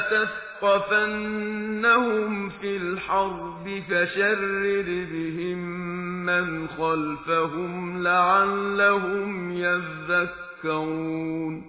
[0.61, 5.57] تثقفنهم في الحرب فشرد بهم
[6.25, 11.63] من خلفهم لعلهم يذكرون.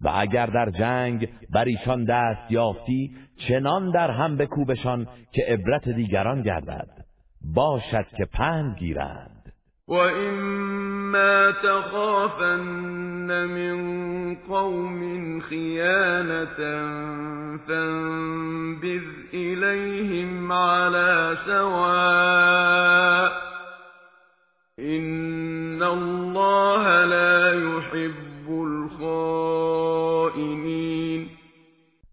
[0.00, 3.16] و اگر در جنگ بر ایشان دست یافتی
[3.48, 6.88] چنان در هم بکوبشان که عبرت دیگران گردد.
[7.54, 9.52] باشد که پند گیرند.
[9.88, 13.76] وَإِمَّا تَخَافَنَّ مِنْ
[14.34, 16.58] قَوْمٍ خِيَانَةً
[17.68, 19.02] فَانبِذْ
[19.34, 23.32] إِلَيْهِمْ عَلَى سَوَاءٍ
[24.78, 28.27] إِنَّ اللَّهَ لَا يُحِبُّ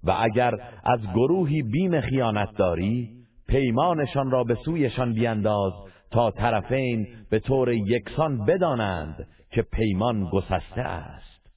[0.05, 0.51] و اگر
[0.83, 3.09] از گروهی بیم خیانت داری
[3.47, 5.73] پیمانشان را به سویشان بینداز
[6.11, 11.47] تا طرفین به طور یکسان بدانند که پیمان گسسته است.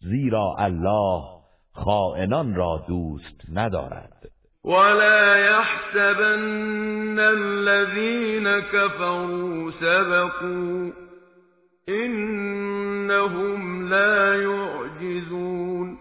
[0.00, 1.22] زیرا الله
[1.72, 4.12] خائنان را دوست ندارد.
[4.64, 10.92] ولا يحسبن الذين كفروا سبقوا
[11.88, 15.97] انهم لا يعجزون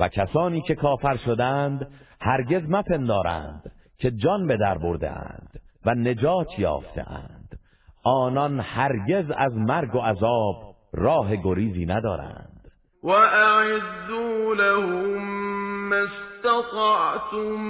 [0.00, 1.88] و کسانی که کافر شدند
[2.20, 7.58] هرگز مپندارند که جان به در برده اند و نجات یافتهاند.
[8.04, 12.70] آنان هرگز از مرگ و عذاب راه گریزی ندارند.
[13.02, 17.60] و اعدوا لهم ما استطعتم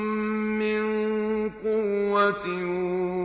[0.58, 0.82] من
[1.50, 2.46] قوة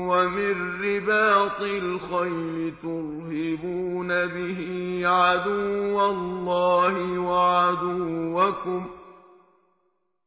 [0.10, 8.86] ومن رباط الخيل ترهبون به عدو الله وعدوكم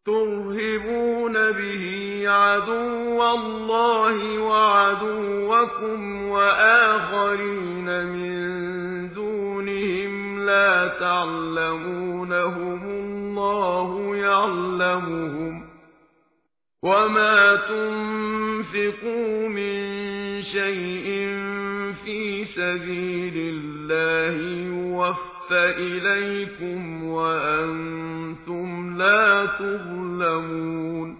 [0.07, 8.39] ترهبون به عدو الله وعدوكم وآخرين من
[9.15, 11.99] دونهم لا تعلمونهم
[13.39, 15.69] الله يعلمهم
[16.83, 19.79] وما تنفقوا من
[20.43, 21.07] شيء
[22.05, 24.37] في سبيل الله
[24.67, 31.17] يوفى إليكم وأنتم لا تظلمون.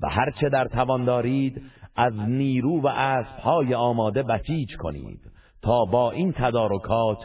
[0.00, 1.62] و هرچه در توان دارید
[1.96, 5.20] از نیرو و اسبهای آماده بسیج کنید
[5.62, 7.18] تا با این تدارکات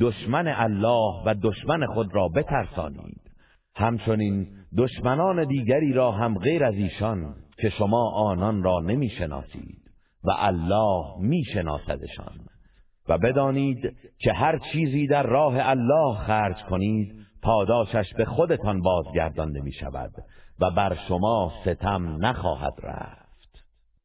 [0.00, 3.27] دشمن الله و دشمن خود را بترسانید.
[3.78, 4.46] همچنین
[4.78, 9.82] دشمنان دیگری را هم غیر از ایشان که شما آنان را نمی‌شناسید
[10.24, 12.34] و الله میشناسدشان.
[13.08, 19.72] و بدانید که هر چیزی در راه الله خرج کنید پاداشش به خودتان بازگردانده می
[19.72, 20.10] شود
[20.60, 23.28] و بر شما ستم نخواهد رفت.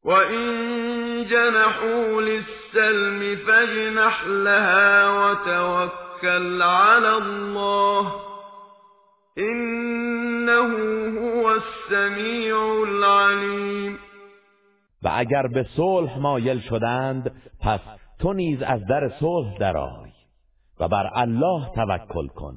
[0.04, 8.33] و این جنحوا للسلم فجنح لها و توکل علی الله.
[9.36, 10.68] انه
[11.20, 13.98] هو السمیع العلیم
[15.02, 17.80] و اگر به صلح مایل شدند پس
[18.20, 20.10] تو نیز از در صلح درآی
[20.80, 22.54] و بر الله توکل کن.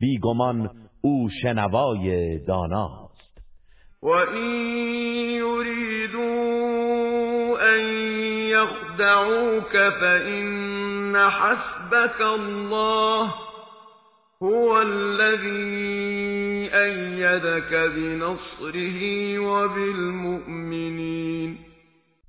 [0.00, 0.70] بیگمان
[1.00, 3.42] او شنوای داناست.
[4.02, 6.28] و این یریدوا
[7.60, 7.80] ان
[8.48, 13.28] یخدعوک فإن حسبك الله
[14.42, 16.07] هو الذي
[16.74, 20.88] أيدك بنصره وبالمؤمنين.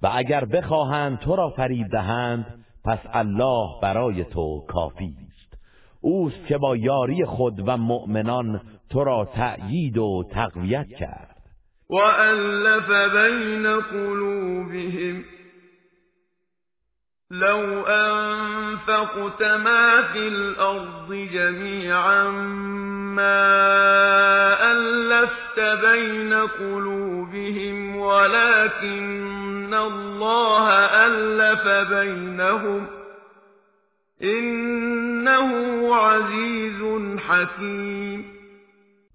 [0.02, 5.58] و اگر بخواهند تو را فریب دهند پس الله برای تو کافی است.
[6.02, 11.36] اوست که با یاری خود و مؤمنان تو را تأیید و تقویت کرد.
[11.90, 15.24] و الف بین قلوبهم.
[17.32, 22.30] لو أنفقت ما في الأرض جميعا
[23.16, 30.70] ما ألفت بين قلوبهم ولكن الله
[31.08, 32.88] ألف بينهم
[34.24, 35.50] إنه
[35.96, 36.82] عزيز
[37.20, 38.26] حكيم.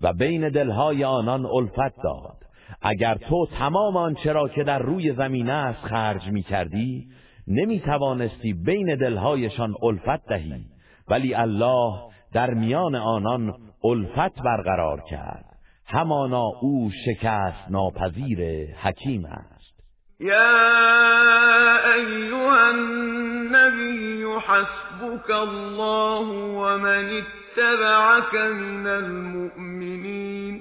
[0.02, 2.44] و بین دلهای آنان الفت داد.
[2.82, 7.06] اگر تو تمام آنچه را که در روی زمین است خرج می کردی
[7.48, 10.64] نمی توانستی بین دلهایشان الفت دهی.
[11.08, 11.92] ولی الله
[12.32, 15.44] در میان آنان الفت برقرار کرد.
[15.86, 19.74] همانا او شکست ناپذیر حکیم است.
[20.20, 26.26] یا ایها النبی حسبك الله
[26.56, 30.60] ومن اتبعك من المؤمنین.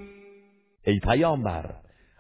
[0.86, 1.66] ای پیامبر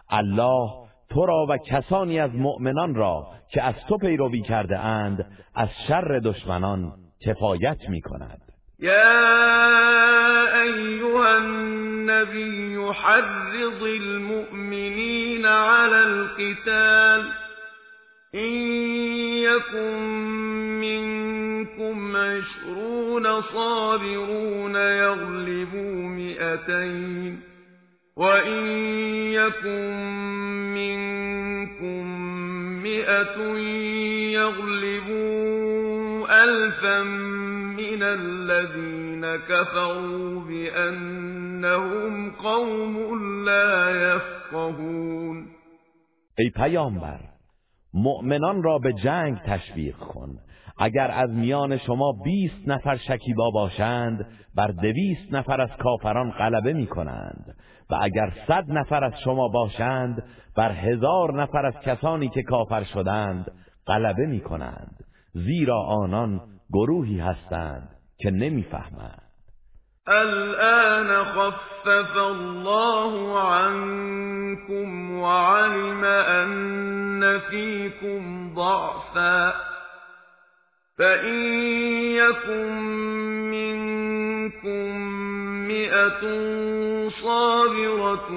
[0.10, 0.70] الله
[1.10, 5.26] تو را و کسانی از مؤمنان را که از تو پیروی کرده اند
[5.56, 6.92] از شر دشمنان
[7.26, 17.32] کفایت می کند يَا أَيُّهَا النَّبِيُّ حَرِّضِ الْمُؤْمِنِينَ عَلَى الْقِتَالِ
[18.36, 18.54] إِن
[19.46, 19.98] يَكُن
[20.82, 27.40] مِّنكُمْ عِشْرُونَ صَابِرُونَ يَغْلِبُوا مِائَتَيْنِ
[28.16, 28.66] وَإِن
[29.32, 29.94] يَكُن
[30.74, 32.08] مِّنكُم
[32.84, 33.58] مِّائَةٌ
[34.34, 35.63] يَغْلِبُوا
[36.44, 37.04] أَلْفًا
[37.78, 42.96] مِّنَ الَّذِينَ كَفَرُوا بِأَنَّهُمْ قَوْمٌ
[43.46, 45.48] لَّا يَفْقَهُونَ.
[46.38, 47.20] ای پیامبر
[47.94, 50.30] مؤمنان را به جنگ تشویق کن.
[50.78, 56.88] اگر از میان شما بیست نفر شکیبا باشند بر دویست نفر از کافران غلبه می
[56.88, 57.56] کنند
[57.90, 60.24] و اگر صد نفر از شما باشند
[60.58, 63.52] بر هزار نفر از کسانی که کافر شدند
[63.88, 65.03] غلبه می کنند
[65.34, 66.42] زیرا آنان
[66.74, 69.24] گروهی هستند که نمی‌فهمند.
[70.08, 79.54] الان خفف الله عنكم وعلم ان فيكم ضعفا.
[80.98, 81.44] فإن
[82.14, 82.72] يكن
[83.52, 84.98] منكم
[85.68, 86.22] مئة
[87.10, 88.32] صابرة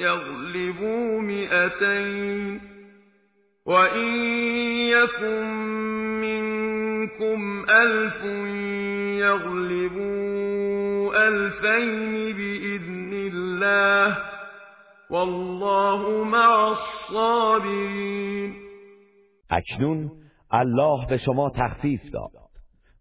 [0.00, 2.69] يغلبوا مئتين.
[3.66, 4.16] وإن
[4.88, 5.44] يكن
[6.20, 8.24] منكم ألف
[9.20, 14.16] يغلبوا ألفين بإذن الله
[15.10, 18.54] والله مع الصابرين
[19.50, 20.10] اکنون
[20.52, 22.30] الله به شما تخفیف داد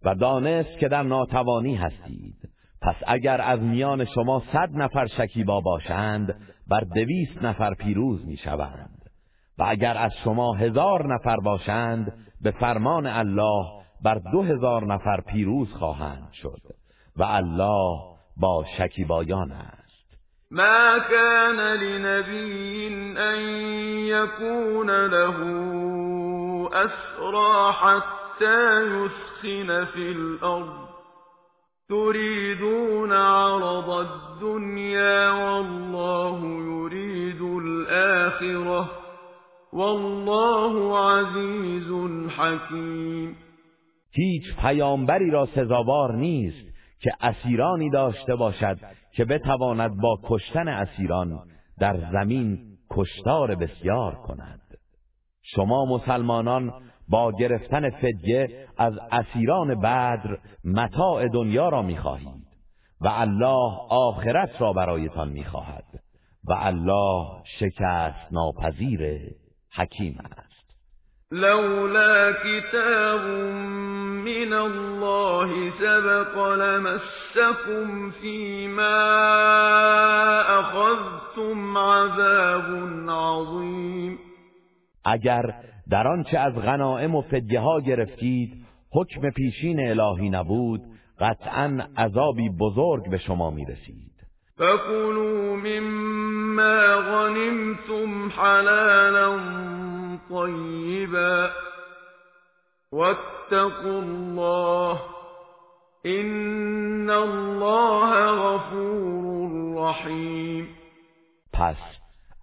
[0.05, 2.35] و دانست که در ناتوانی هستید.
[2.81, 6.35] پس اگر از میان شما صد نفر شکیبا باشند
[6.67, 8.98] بر دویست نفر پیروز می شوند
[9.59, 13.65] و اگر از شما هزار نفر باشند به فرمان الله
[14.03, 16.61] بر دو هزار نفر پیروز خواهند شد
[17.15, 17.99] و الله
[18.37, 20.17] با شکیبایان است.
[20.51, 22.87] ما كان لنبی
[23.17, 23.39] ان
[24.07, 25.35] یکون له
[26.73, 30.89] اسرا حتى یسخن فی الارض.
[31.89, 39.08] تريدون عرض الدنيا والله يريد الآخرة.
[39.73, 41.91] والله عزیز
[42.37, 43.35] حکیم.
[44.11, 46.69] هیچ پیامبری را سزاوار نیست
[47.01, 48.77] که اسیرانی داشته باشد
[49.11, 51.39] که بتواند با کشتن اسیران
[51.79, 52.59] در زمین
[52.91, 54.61] کشتار بسیار کند.
[55.41, 56.73] شما مسلمانان
[57.07, 62.47] با گرفتن فدیه از اسیران بدر متاع دنیا را می‌خواهید
[63.01, 65.85] و الله آخرت را برایتان می‌خواهد
[66.43, 67.25] و الله
[67.59, 69.01] شکست ناپذیر
[69.71, 70.49] حکیم است.
[71.31, 73.21] لولا كتاب
[74.25, 78.99] من الله سبق لمسكم فيما
[80.59, 82.65] أخذتم عذاب
[83.09, 84.19] عظیم
[85.05, 85.41] اگر
[85.89, 90.81] در آنچه از غنائم و فدیه ها گرفتید حکم پیشین الهی نبود
[91.19, 94.08] قطعا عذابی بزرگ به شما می رسید
[94.59, 99.39] فكلوا مما غنمتم حلالا
[100.29, 101.49] طيبا
[102.91, 104.99] واتقوا الله
[106.05, 110.67] ان الله غفور رحیم
[111.53, 111.77] پس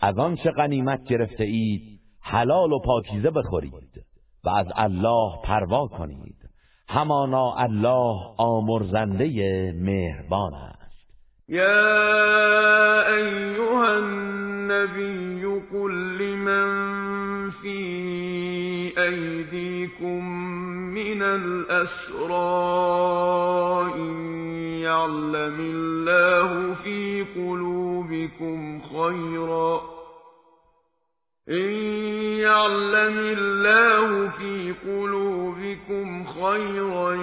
[0.00, 3.72] از آنچه غنیمت گرفته اید حلال و پاکیزه بخورید
[4.44, 6.36] و از الله پروا کنید.
[6.88, 9.26] همانا الله آمرزنده
[9.72, 10.85] مهربان است.
[11.48, 17.78] يا أيها النبي قل لمن في
[18.98, 20.28] أيديكم
[20.94, 22.34] من الأسرى
[23.94, 24.14] إن
[24.82, 29.82] يعلم الله في قلوبكم خيرا
[31.48, 31.70] إن
[32.42, 37.14] يعلم الله في قلوبكم خيرا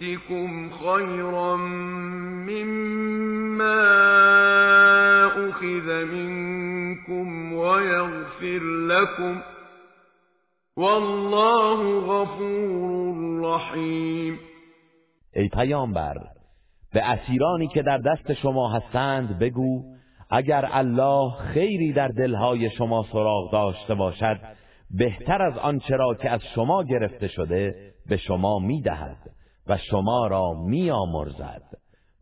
[0.00, 1.56] يؤتكم خيرا
[2.46, 3.82] مما
[5.26, 9.42] أخذ منكم ويغفر لكم
[10.76, 14.38] والله غفور رحیم
[15.36, 16.14] ای پیامبر
[16.94, 19.82] به اسیرانی که در دست شما هستند بگو
[20.30, 24.40] اگر الله خیری در دلهای شما سراغ داشته باشد
[24.90, 29.35] بهتر از آنچه را که از شما گرفته شده به شما می‌دهد.
[29.68, 31.62] و شما را میآمرزد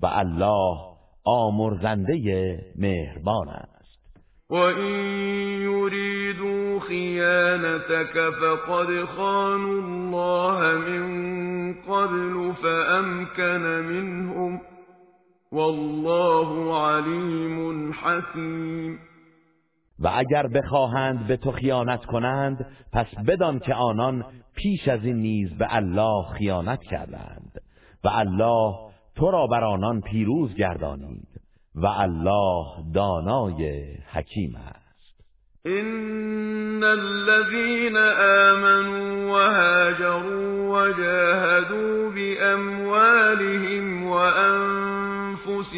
[0.00, 0.76] و الله
[1.24, 3.84] آمرزنده مهربان است.
[4.50, 14.60] و این یریدوا خیانتك فقد خانوا الله من قبل فامکن منهم
[15.52, 18.98] والله علیم حکیم
[19.98, 24.24] و اگر بخواهند به تو خیانت کنند پس بدان که آنان
[24.56, 27.60] پیش از این نیز به الله خیانت کردند
[28.04, 28.74] و الله
[29.16, 31.28] تو را بر آنان پیروز گردانید
[31.74, 34.84] و الله دانای حکیم است.
[35.66, 45.72] ان الذين آمنوا وهاجروا وجاهدوا بأموالهم وأنفسهم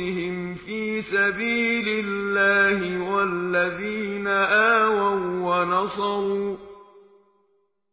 [0.54, 5.16] في سبيل الله والذين آووا
[5.46, 6.56] ونصروا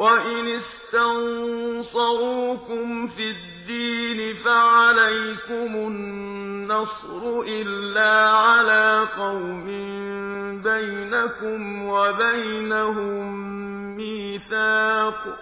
[0.00, 0.60] وإن
[1.70, 9.66] استنصروكم في الدين فعليكم النصر إلا على قوم
[10.62, 13.26] بينكم وبينهم
[13.96, 15.38] ميثاق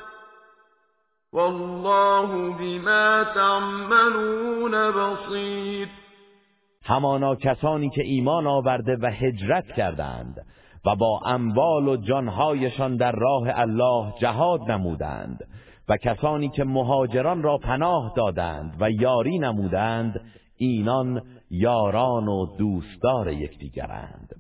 [1.33, 5.89] والله بما تعملون بصیر
[6.85, 10.47] همانا کسانی که ایمان آورده و هجرت کردند
[10.85, 15.39] و با اموال و جانهایشان در راه الله جهاد نمودند
[15.89, 20.20] و کسانی که مهاجران را پناه دادند و یاری نمودند
[20.57, 24.35] اینان یاران و دوستدار یکدیگرند.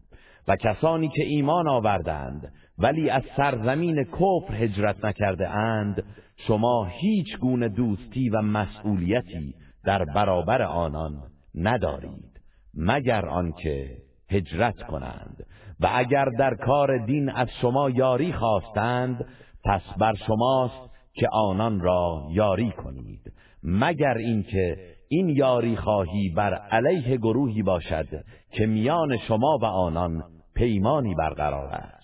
[0.48, 6.04] و کسانی که ایمان آوردند ولی از سرزمین کفر هجرت نکرده اند
[6.36, 11.22] شما هیچ گونه دوستی و مسئولیتی در برابر آنان
[11.54, 12.40] ندارید
[12.74, 13.96] مگر آنکه
[14.30, 15.46] هجرت کنند.
[15.80, 19.24] و اگر در کار دین از شما یاری خواستند
[19.64, 23.32] پس بر شماست که آنان را یاری کنید.
[23.62, 24.76] مگر اینکه
[25.08, 28.06] این یاری خواهی بر علیه گروهی باشد
[28.52, 30.22] که میان شما و آنان
[30.54, 31.98] پیمانی برقرار است.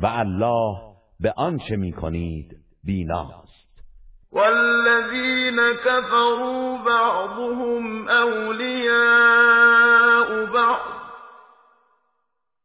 [0.00, 0.76] و الله
[1.20, 3.48] به آنچه می‌کنید بیناست.
[4.32, 9.48] والذین كفروا بعضهم اولیاء
[10.54, 10.97] بعض.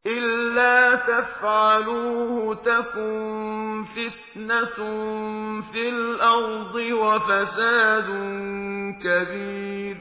[0.06, 4.76] إلا تفعلوه تكن فتنة
[5.72, 8.08] في الأرض وفساد
[9.04, 9.96] كبير.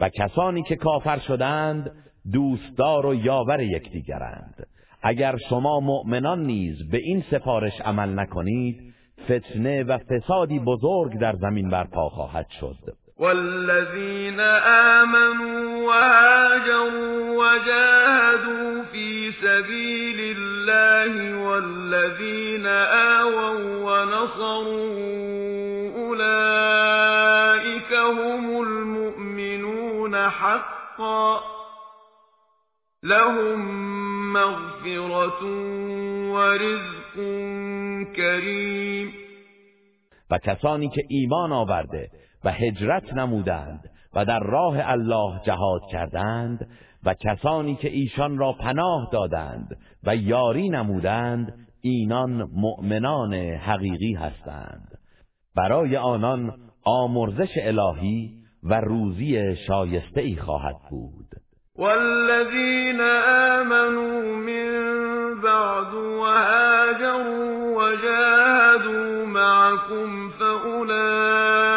[0.00, 1.90] و کسانی که کافر شدند
[2.32, 4.66] دوستدار و یاور یکدیگرند.
[5.02, 8.94] اگر شما مؤمنان نیز به این سفارش عمل نکنید
[9.24, 12.97] فتنه و فسادی بزرگ در زمین برپا خواهد شد.
[13.18, 14.40] والذين
[15.00, 25.08] آمنوا وهاجروا وجاهدوا في سبيل الله والذين آووا ونصروا
[26.06, 31.40] أولئك هم المؤمنون حقا
[33.02, 33.58] لهم
[34.32, 35.44] مغفرة
[36.32, 37.14] ورزق
[38.16, 39.12] كريم
[40.30, 42.10] و کسانی که ایمان آورده
[42.44, 46.68] و هجرت نمودند و در راه الله جهاد کردند
[47.04, 49.76] و کسانی که ایشان را پناه دادند
[50.06, 54.98] و یاری نمودند اینان مؤمنان حقیقی هستند.
[55.56, 58.30] برای آنان آمرزش الهی
[58.62, 61.26] و روزی شایسته ای خواهد بود.
[61.76, 63.00] والذین
[63.60, 64.88] آمنوا من
[65.42, 71.67] بعد وهاجروا وجاهدوا معكم فأولئك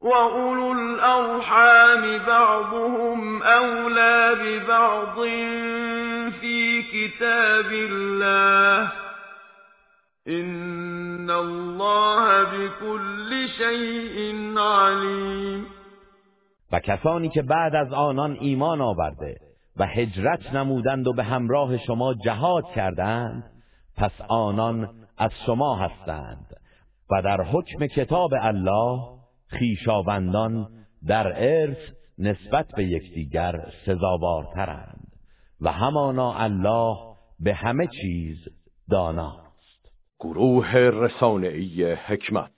[0.00, 5.14] وأولو الأرحام بعضهم أولى ببعض
[6.40, 8.92] في كتاب الله
[10.28, 15.66] إن الله بكل شيء عليم
[16.72, 19.36] و کسانی که بعد از آنان ایمان آورده
[19.76, 23.44] و هجرت نمودند و به همراه شما جهاد کردند
[23.96, 24.88] پس آنان
[25.18, 26.46] از شما هستند
[27.10, 29.17] و در حکم کتاب الله
[29.48, 30.68] خیشاوندان
[31.06, 31.78] در ارث
[32.18, 35.12] نسبت به یکدیگر سزاوارترند
[35.60, 36.96] و همانا الله
[37.40, 38.36] به همه چیز
[38.90, 39.48] داناست.
[40.20, 42.50] گروه رسانه‌ای حکمت